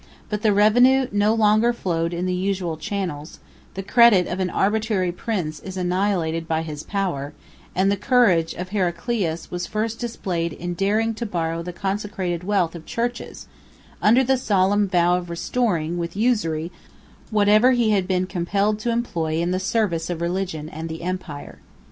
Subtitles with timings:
[0.29, 3.37] But the revenue no longer flowed in the usual channels;
[3.75, 7.33] the credit of an arbitrary prince is annihilated by his power;
[7.75, 12.73] and the courage of Heraclius was first displayed in daring to borrow the consecrated wealth
[12.73, 13.45] of churches,
[14.01, 16.71] under the solemn vow of restoring, with usury,
[17.29, 21.59] whatever he had been compelled to employ in the service of religion and the empire.